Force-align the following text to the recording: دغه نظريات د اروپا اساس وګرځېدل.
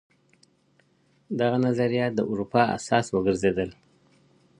دغه 1.39 1.57
نظريات 1.67 2.11
د 2.15 2.19
اروپا 2.31 2.61
اساس 2.77 3.05
وګرځېدل. 3.11 3.69